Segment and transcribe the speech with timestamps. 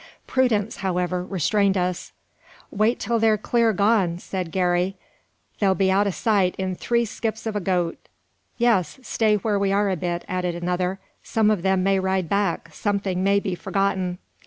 [0.25, 2.11] Prudence, however, restrained us.
[2.71, 4.95] "Wait till they're clar gone," said Garey.
[5.59, 7.99] "They'll be out o' sight in three skips o' a goat."
[8.57, 8.97] "Yes!
[9.03, 13.23] stay where we are a bit," added another; "some of them may ride back; something
[13.23, 14.17] may be forgotten."